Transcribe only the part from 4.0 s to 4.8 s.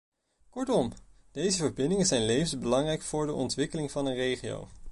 een regio.